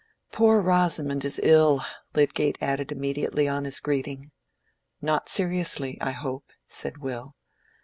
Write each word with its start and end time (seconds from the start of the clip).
"Poor 0.31 0.59
Rosamond 0.59 1.23
is 1.23 1.39
ill," 1.43 1.83
Lydgate 2.15 2.57
added 2.59 2.91
immediately 2.91 3.47
on 3.47 3.65
his 3.65 3.79
greeting. 3.79 4.31
"Not 4.99 5.29
seriously, 5.29 5.99
I 6.01 6.09
hope," 6.09 6.45
said 6.65 6.97
Will. 6.97 7.35